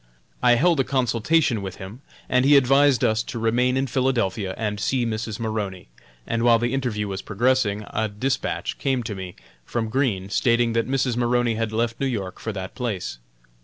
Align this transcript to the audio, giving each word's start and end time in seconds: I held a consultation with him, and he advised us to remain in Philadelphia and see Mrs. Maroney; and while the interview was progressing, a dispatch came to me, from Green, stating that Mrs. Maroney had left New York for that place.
I 0.41 0.55
held 0.55 0.79
a 0.79 0.83
consultation 0.83 1.61
with 1.61 1.75
him, 1.75 2.01
and 2.27 2.43
he 2.43 2.57
advised 2.57 3.03
us 3.03 3.21
to 3.21 3.37
remain 3.37 3.77
in 3.77 3.85
Philadelphia 3.85 4.55
and 4.57 4.79
see 4.79 5.05
Mrs. 5.05 5.39
Maroney; 5.39 5.89
and 6.25 6.41
while 6.41 6.57
the 6.57 6.73
interview 6.73 7.07
was 7.07 7.21
progressing, 7.21 7.85
a 7.93 8.07
dispatch 8.09 8.79
came 8.79 9.03
to 9.03 9.13
me, 9.13 9.35
from 9.63 9.89
Green, 9.89 10.31
stating 10.31 10.73
that 10.73 10.89
Mrs. 10.89 11.17
Maroney 11.17 11.53
had 11.53 11.71
left 11.71 11.99
New 11.99 12.07
York 12.07 12.39
for 12.39 12.51
that 12.51 12.73
place. 12.73 13.19